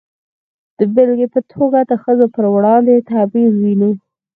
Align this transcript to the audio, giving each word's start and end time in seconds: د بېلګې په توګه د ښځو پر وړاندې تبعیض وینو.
د 0.77 0.79
بېلګې 0.93 1.27
په 1.33 1.39
توګه 1.53 1.79
د 1.89 1.91
ښځو 2.03 2.25
پر 2.35 2.45
وړاندې 2.55 3.05
تبعیض 3.09 3.53
وینو. 3.59 3.91